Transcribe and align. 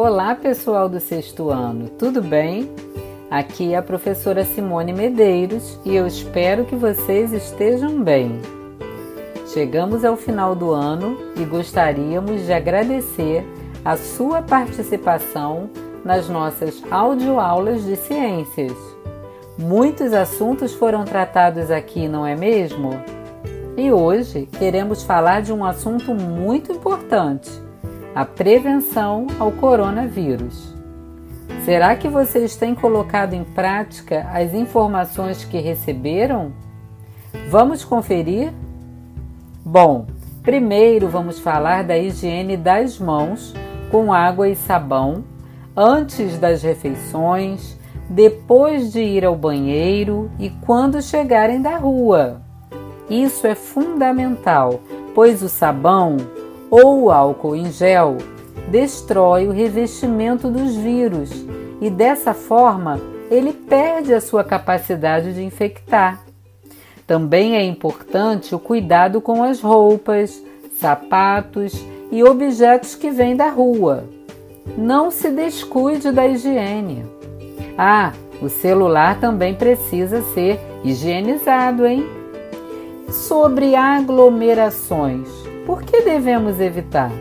Olá, 0.00 0.32
pessoal 0.32 0.88
do 0.88 1.00
sexto 1.00 1.50
ano, 1.50 1.88
tudo 1.88 2.22
bem? 2.22 2.70
Aqui 3.28 3.74
é 3.74 3.78
a 3.78 3.82
professora 3.82 4.44
Simone 4.44 4.92
Medeiros 4.92 5.76
e 5.84 5.96
eu 5.96 6.06
espero 6.06 6.64
que 6.64 6.76
vocês 6.76 7.32
estejam 7.32 8.00
bem. 8.04 8.40
Chegamos 9.52 10.04
ao 10.04 10.16
final 10.16 10.54
do 10.54 10.70
ano 10.70 11.18
e 11.36 11.44
gostaríamos 11.44 12.46
de 12.46 12.52
agradecer 12.52 13.44
a 13.84 13.96
sua 13.96 14.40
participação 14.40 15.68
nas 16.04 16.28
nossas 16.28 16.80
audioaulas 16.92 17.84
de 17.84 17.96
ciências. 17.96 18.76
Muitos 19.58 20.12
assuntos 20.12 20.74
foram 20.74 21.04
tratados 21.04 21.72
aqui, 21.72 22.06
não 22.06 22.24
é 22.24 22.36
mesmo? 22.36 22.90
E 23.76 23.90
hoje 23.90 24.48
queremos 24.60 25.02
falar 25.02 25.42
de 25.42 25.52
um 25.52 25.64
assunto 25.64 26.14
muito 26.14 26.70
importante: 26.70 27.50
a 28.14 28.24
prevenção 28.24 29.26
ao 29.38 29.52
coronavírus. 29.52 30.74
Será 31.64 31.94
que 31.96 32.08
vocês 32.08 32.56
têm 32.56 32.74
colocado 32.74 33.34
em 33.34 33.44
prática 33.44 34.26
as 34.32 34.54
informações 34.54 35.44
que 35.44 35.58
receberam? 35.58 36.52
Vamos 37.50 37.84
conferir? 37.84 38.52
Bom, 39.64 40.06
primeiro 40.42 41.08
vamos 41.08 41.38
falar 41.38 41.84
da 41.84 41.98
higiene 41.98 42.56
das 42.56 42.98
mãos 42.98 43.54
com 43.90 44.12
água 44.12 44.48
e 44.48 44.56
sabão 44.56 45.24
antes 45.76 46.38
das 46.38 46.62
refeições, 46.62 47.78
depois 48.10 48.92
de 48.92 49.00
ir 49.00 49.24
ao 49.24 49.36
banheiro 49.36 50.30
e 50.38 50.50
quando 50.50 51.00
chegarem 51.00 51.62
da 51.62 51.76
rua. 51.76 52.42
Isso 53.08 53.46
é 53.46 53.54
fundamental, 53.54 54.80
pois 55.14 55.42
o 55.42 55.48
sabão 55.48 56.16
ou 56.70 57.04
o 57.04 57.10
álcool 57.10 57.56
em 57.56 57.70
gel 57.70 58.18
destrói 58.70 59.46
o 59.46 59.52
revestimento 59.52 60.50
dos 60.50 60.76
vírus 60.76 61.30
e 61.80 61.88
dessa 61.88 62.34
forma 62.34 63.00
ele 63.30 63.52
perde 63.52 64.12
a 64.14 64.20
sua 64.20 64.42
capacidade 64.42 65.34
de 65.34 65.42
infectar. 65.42 66.22
Também 67.06 67.56
é 67.56 67.64
importante 67.64 68.54
o 68.54 68.58
cuidado 68.58 69.20
com 69.20 69.42
as 69.42 69.60
roupas, 69.60 70.42
sapatos 70.78 71.74
e 72.10 72.22
objetos 72.22 72.94
que 72.94 73.10
vêm 73.10 73.34
da 73.34 73.48
rua. 73.48 74.04
Não 74.76 75.10
se 75.10 75.30
descuide 75.30 76.12
da 76.12 76.26
higiene. 76.26 77.04
Ah, 77.76 78.12
o 78.42 78.48
celular 78.48 79.18
também 79.18 79.54
precisa 79.54 80.22
ser 80.34 80.60
higienizado, 80.84 81.86
hein? 81.86 82.06
Sobre 83.08 83.74
aglomerações, 83.74 85.28
por 85.68 85.82
que 85.82 86.00
devemos 86.00 86.60
evitar? 86.60 87.12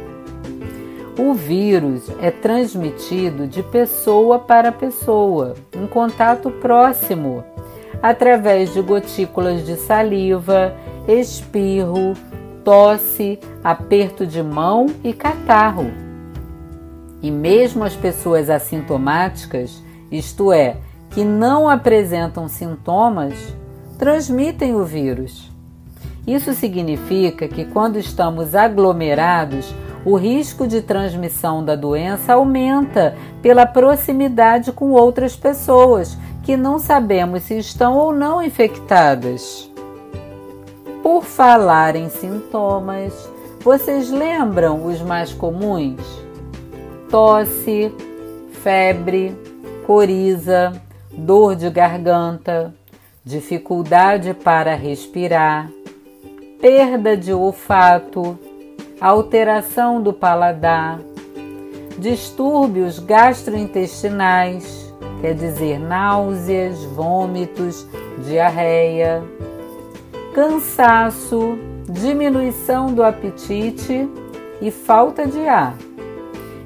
O 1.19 1.33
vírus 1.33 2.09
é 2.21 2.31
transmitido 2.31 3.45
de 3.45 3.61
pessoa 3.61 4.39
para 4.39 4.71
pessoa, 4.71 5.55
em 5.75 5.85
contato 5.85 6.49
próximo, 6.49 7.43
através 8.01 8.73
de 8.73 8.81
gotículas 8.81 9.65
de 9.65 9.75
saliva, 9.75 10.73
espirro, 11.09 12.13
tosse, 12.63 13.37
aperto 13.61 14.25
de 14.25 14.41
mão 14.41 14.85
e 15.03 15.11
catarro. 15.11 15.91
E 17.21 17.29
mesmo 17.29 17.83
as 17.83 17.97
pessoas 17.97 18.49
assintomáticas, 18.49 19.83
isto 20.09 20.53
é, 20.53 20.77
que 21.09 21.25
não 21.25 21.67
apresentam 21.67 22.47
sintomas, 22.47 23.33
transmitem 23.97 24.73
o 24.73 24.85
vírus. 24.85 25.56
Isso 26.27 26.53
significa 26.53 27.47
que 27.47 27.63
quando 27.63 27.97
estamos 27.97 28.53
aglomerados, 28.53 29.73
o 30.03 30.17
risco 30.17 30.67
de 30.67 30.81
transmissão 30.81 31.63
da 31.63 31.73
doença 31.73 32.33
aumenta 32.33 33.15
pela 33.41 33.65
proximidade 33.65 34.73
com 34.73 34.91
outras 34.91 35.37
pessoas 35.37 36.17
que 36.43 36.57
não 36.57 36.79
sabemos 36.79 37.43
se 37.43 37.57
estão 37.57 37.97
ou 37.97 38.13
não 38.13 38.43
infectadas. 38.43 39.71
Por 41.01 41.23
falar 41.23 41.95
em 41.95 42.09
sintomas, 42.09 43.13
vocês 43.61 44.11
lembram 44.11 44.85
os 44.85 45.01
mais 45.01 45.33
comuns? 45.33 46.01
Tosse, 47.09 47.93
febre, 48.61 49.33
coriza, 49.85 50.73
dor 51.11 51.55
de 51.55 51.69
garganta, 51.69 52.73
dificuldade 53.23 54.33
para 54.33 54.75
respirar, 54.75 55.69
perda 56.59 57.15
de 57.15 57.31
olfato, 57.31 58.37
alteração 58.99 60.01
do 60.01 60.11
paladar, 60.11 60.99
distúrbios 61.99 62.99
gastrointestinais, 62.99 64.93
quer 65.21 65.33
dizer, 65.33 65.79
náuseas, 65.79 66.83
vômitos, 66.83 67.87
diarreia, 68.25 69.23
cansaço, 70.33 71.57
diminuição 71.89 72.93
do 72.93 73.03
apetite 73.03 74.09
e 74.61 74.71
falta 74.71 75.27
de 75.27 75.47
ar. 75.47 75.75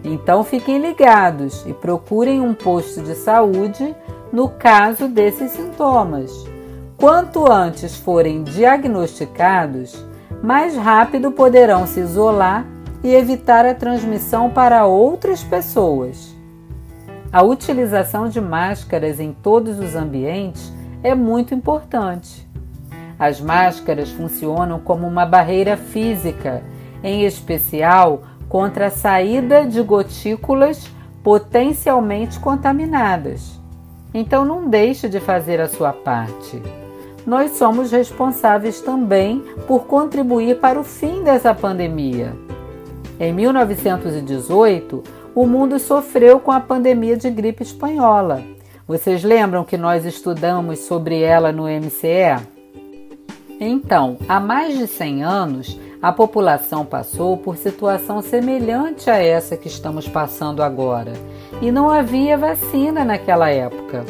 Então 0.04 0.44
fiquem 0.44 0.80
ligados 0.80 1.66
e 1.68 1.74
procurem 1.74 2.42
um 2.42 2.54
posto 2.54 3.02
de 3.02 3.14
saúde 3.14 3.96
no 4.32 4.50
caso 4.50 5.08
desses 5.08 5.52
sintomas. 5.52 6.51
Quanto 7.02 7.52
antes 7.52 7.96
forem 7.96 8.44
diagnosticados, 8.44 10.06
mais 10.40 10.78
rápido 10.78 11.32
poderão 11.32 11.88
se 11.88 12.00
isolar 12.00 12.64
e 13.04 13.12
evitar 13.16 13.66
a 13.66 13.74
transmissão 13.74 14.52
para 14.52 14.86
outras 14.86 15.44
pessoas. 15.44 16.36
A 17.34 17.42
utilização 17.42 18.30
de 18.30 18.40
máscaras 18.40 19.20
em 19.20 19.34
todos 19.34 19.80
os 19.80 19.96
ambientes 19.96 20.72
é 21.02 21.16
muito 21.16 21.56
importante. 21.56 22.48
As 23.18 23.42
máscaras 23.42 24.12
funcionam 24.12 24.80
como 24.80 25.08
uma 25.08 25.26
barreira 25.26 25.76
física, 25.76 26.62
em 27.04 27.26
especial 27.26 28.22
contra 28.48 28.86
a 28.86 28.92
saída 28.92 29.66
de 29.66 29.82
gotículas 29.82 30.88
potencialmente 31.24 32.40
contaminadas. 32.40 33.60
Então 34.14 34.46
não 34.46 34.70
deixe 34.70 35.10
de 35.10 35.20
fazer 35.20 35.60
a 35.60 35.68
sua 35.68 35.92
parte 35.92 36.62
nós 37.26 37.52
somos 37.52 37.92
responsáveis 37.92 38.82
também 38.82 39.44
por 39.68 39.86
contribuir 39.86 40.60
para 40.60 40.80
o 40.80 40.84
fim 40.84 41.24
dessa 41.24 41.54
pandemia. 41.54 42.34
Em 43.20 43.32
1918, 43.32 45.04
o 45.36 45.46
mundo 45.46 45.80
sofreu 45.80 46.40
com 46.40 46.52
a 46.52 46.60
pandemia 46.60 47.16
de 47.16 47.30
gripe 47.30 47.64
espanhola. 47.64 48.42
Vocês 48.88 49.24
lembram 49.24 49.64
que 49.64 49.78
nós 49.78 50.06
estudamos 50.06 50.80
sobre 50.80 51.22
ela 51.22 51.52
no 51.52 51.64
MCE? 51.64 52.46
Então, 53.60 54.18
há 54.28 54.40
mais 54.40 54.78
de 54.78 54.88
100 54.88 55.24
anos, 55.24 55.80
a 56.02 56.12
população 56.12 56.84
passou 56.84 57.38
por 57.38 57.56
situação 57.56 58.22
semelhante 58.22 59.10
a 59.10 59.18
essa 59.18 59.56
que 59.56 59.68
estamos 59.68 60.08
passando 60.08 60.64
agora, 60.64 61.14
e 61.62 61.72
não 61.72 61.90
havia 61.90 62.36
vacina 62.36 63.06
naquela 63.06 63.52
época. 63.52 64.04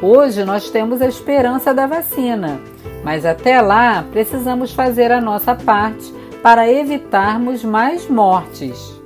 Hoje 0.00 0.44
nós 0.44 0.70
temos 0.70 1.02
a 1.02 1.06
esperança 1.06 1.74
da 1.74 1.84
vacina, 1.84 2.60
mas 3.02 3.26
até 3.26 3.60
lá 3.60 4.04
precisamos 4.12 4.72
fazer 4.72 5.10
a 5.10 5.20
nossa 5.20 5.56
parte 5.56 6.14
para 6.40 6.70
evitarmos 6.70 7.64
mais 7.64 8.08
mortes. 8.08 8.96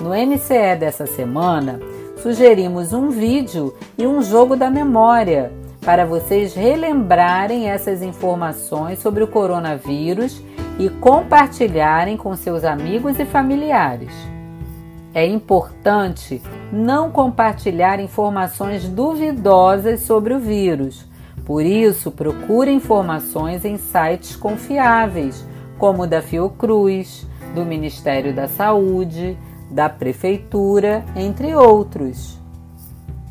No 0.00 0.10
MCE 0.10 0.74
dessa 0.78 1.04
semana, 1.04 1.78
sugerimos 2.22 2.94
um 2.94 3.10
vídeo 3.10 3.74
e 3.98 4.06
um 4.06 4.22
jogo 4.22 4.56
da 4.56 4.70
memória 4.70 5.52
para 5.82 6.06
vocês 6.06 6.54
relembrarem 6.54 7.68
essas 7.68 8.02
informações 8.02 8.98
sobre 9.00 9.22
o 9.22 9.28
coronavírus 9.28 10.42
e 10.78 10.88
compartilharem 10.88 12.16
com 12.16 12.34
seus 12.34 12.64
amigos 12.64 13.20
e 13.20 13.26
familiares. 13.26 14.35
É 15.16 15.24
importante 15.24 16.42
não 16.70 17.10
compartilhar 17.10 17.98
informações 18.00 18.86
duvidosas 18.86 20.00
sobre 20.00 20.34
o 20.34 20.38
vírus. 20.38 21.06
Por 21.46 21.64
isso, 21.64 22.10
procure 22.10 22.70
informações 22.70 23.64
em 23.64 23.78
sites 23.78 24.36
confiáveis, 24.36 25.42
como 25.78 26.02
o 26.02 26.06
da 26.06 26.20
Fiocruz, 26.20 27.26
do 27.54 27.64
Ministério 27.64 28.34
da 28.34 28.46
Saúde, 28.46 29.38
da 29.70 29.88
Prefeitura, 29.88 31.02
entre 31.16 31.54
outros. 31.54 32.38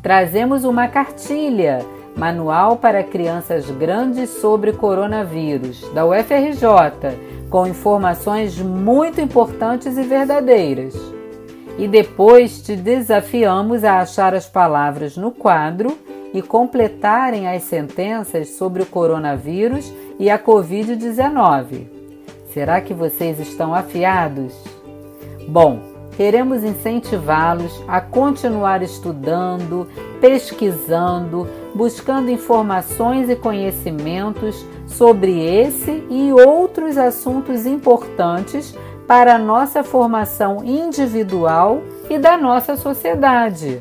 Trazemos 0.02 0.64
uma 0.64 0.88
cartilha, 0.88 1.86
Manual 2.16 2.78
para 2.78 3.04
Crianças 3.04 3.70
Grandes 3.70 4.30
sobre 4.30 4.72
Coronavírus, 4.72 5.88
da 5.94 6.04
UFRJ, 6.04 7.16
com 7.48 7.64
informações 7.64 8.58
muito 8.58 9.20
importantes 9.20 9.96
e 9.96 10.02
verdadeiras 10.02 11.15
e 11.78 11.86
depois 11.86 12.60
te 12.62 12.74
desafiamos 12.74 13.84
a 13.84 14.00
achar 14.00 14.34
as 14.34 14.46
palavras 14.46 15.16
no 15.16 15.30
quadro 15.30 15.96
e 16.32 16.42
completarem 16.42 17.48
as 17.48 17.62
sentenças 17.64 18.50
sobre 18.50 18.82
o 18.82 18.86
coronavírus 18.86 19.92
e 20.18 20.30
a 20.30 20.38
Covid-19. 20.38 21.86
Será 22.52 22.80
que 22.80 22.94
vocês 22.94 23.38
estão 23.38 23.74
afiados? 23.74 24.54
Bom, 25.48 25.78
queremos 26.16 26.64
incentivá-los 26.64 27.82
a 27.86 28.00
continuar 28.00 28.82
estudando, 28.82 29.86
pesquisando, 30.20 31.46
buscando 31.74 32.30
informações 32.30 33.28
e 33.28 33.36
conhecimentos 33.36 34.64
sobre 34.86 35.38
esse 35.38 36.02
e 36.08 36.32
outros 36.32 36.96
assuntos 36.96 37.66
importantes 37.66 38.74
para 39.06 39.36
a 39.36 39.38
nossa 39.38 39.84
formação 39.84 40.64
individual 40.64 41.82
e 42.10 42.18
da 42.18 42.36
nossa 42.36 42.76
sociedade. 42.76 43.80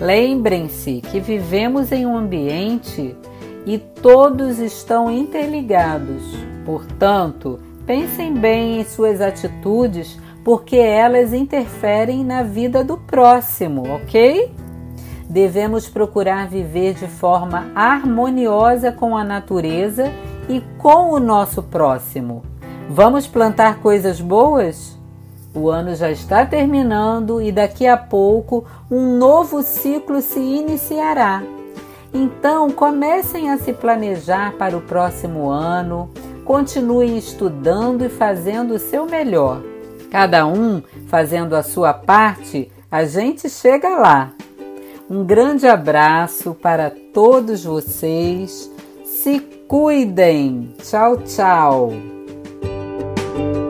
Lembrem-se 0.00 1.02
que 1.02 1.20
vivemos 1.20 1.92
em 1.92 2.06
um 2.06 2.16
ambiente 2.16 3.14
e 3.66 3.78
todos 3.78 4.58
estão 4.58 5.10
interligados. 5.10 6.22
Portanto, 6.64 7.60
pensem 7.84 8.32
bem 8.32 8.80
em 8.80 8.84
suas 8.84 9.20
atitudes, 9.20 10.18
porque 10.42 10.76
elas 10.76 11.34
interferem 11.34 12.24
na 12.24 12.42
vida 12.42 12.82
do 12.82 12.96
próximo, 12.96 13.94
ok? 13.94 14.50
Devemos 15.28 15.88
procurar 15.88 16.48
viver 16.48 16.94
de 16.94 17.06
forma 17.06 17.70
harmoniosa 17.74 18.90
com 18.90 19.16
a 19.16 19.22
natureza 19.22 20.10
e 20.48 20.62
com 20.78 21.10
o 21.12 21.20
nosso 21.20 21.62
próximo. 21.62 22.49
Vamos 22.92 23.24
plantar 23.28 23.78
coisas 23.78 24.20
boas? 24.20 24.98
O 25.54 25.70
ano 25.70 25.94
já 25.94 26.10
está 26.10 26.44
terminando 26.44 27.40
e 27.40 27.52
daqui 27.52 27.86
a 27.86 27.96
pouco 27.96 28.64
um 28.90 29.16
novo 29.16 29.62
ciclo 29.62 30.20
se 30.20 30.40
iniciará. 30.40 31.40
Então, 32.12 32.68
comecem 32.68 33.48
a 33.48 33.58
se 33.58 33.72
planejar 33.72 34.54
para 34.54 34.76
o 34.76 34.80
próximo 34.80 35.48
ano, 35.48 36.10
continuem 36.44 37.16
estudando 37.16 38.04
e 38.04 38.08
fazendo 38.08 38.74
o 38.74 38.78
seu 38.80 39.06
melhor. 39.06 39.62
Cada 40.10 40.44
um 40.44 40.82
fazendo 41.06 41.54
a 41.54 41.62
sua 41.62 41.94
parte, 41.94 42.72
a 42.90 43.04
gente 43.04 43.48
chega 43.48 43.88
lá. 43.90 44.32
Um 45.08 45.24
grande 45.24 45.68
abraço 45.68 46.54
para 46.54 46.90
todos 47.14 47.62
vocês. 47.62 48.68
Se 49.04 49.38
cuidem. 49.68 50.74
Tchau, 50.82 51.18
tchau. 51.18 52.19
Thank 53.40 53.56
you. 53.56 53.69